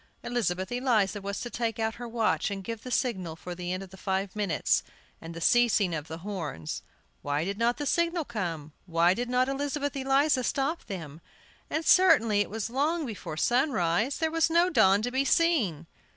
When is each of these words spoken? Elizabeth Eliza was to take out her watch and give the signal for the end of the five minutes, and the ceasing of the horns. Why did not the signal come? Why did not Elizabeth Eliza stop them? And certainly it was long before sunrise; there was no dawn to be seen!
Elizabeth 0.23 0.71
Eliza 0.71 1.21
was 1.21 1.41
to 1.41 1.51
take 1.51 1.77
out 1.77 1.93
her 2.01 2.07
watch 2.07 2.49
and 2.49 2.63
give 2.63 2.81
the 2.81 2.89
signal 2.89 3.35
for 3.35 3.53
the 3.53 3.71
end 3.71 3.83
of 3.83 3.91
the 3.91 3.97
five 3.97 4.35
minutes, 4.35 4.81
and 5.21 5.35
the 5.35 5.39
ceasing 5.39 5.93
of 5.93 6.07
the 6.07 6.17
horns. 6.25 6.81
Why 7.21 7.43
did 7.45 7.59
not 7.59 7.77
the 7.77 7.85
signal 7.85 8.25
come? 8.25 8.73
Why 8.87 9.13
did 9.13 9.29
not 9.29 9.47
Elizabeth 9.47 9.95
Eliza 9.95 10.43
stop 10.43 10.85
them? 10.85 11.21
And 11.69 11.85
certainly 11.85 12.41
it 12.41 12.49
was 12.49 12.71
long 12.71 13.05
before 13.05 13.37
sunrise; 13.37 14.17
there 14.17 14.31
was 14.31 14.49
no 14.49 14.71
dawn 14.71 15.03
to 15.03 15.11
be 15.11 15.23
seen! 15.23 15.85